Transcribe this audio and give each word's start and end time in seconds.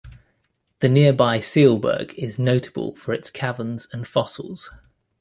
The 0.79 0.89
nearby 0.89 1.37
Sielberg 1.39 2.15
is 2.15 2.39
notable 2.39 2.95
for 2.95 3.13
its 3.13 3.29
caverns 3.29 3.87
and 3.93 4.07
fossils. 4.07 4.71